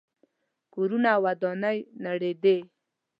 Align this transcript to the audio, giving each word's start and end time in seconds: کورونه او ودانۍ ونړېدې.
کورونه 0.73 1.09
او 1.15 1.21
ودانۍ 1.25 1.77
ونړېدې. 1.99 2.57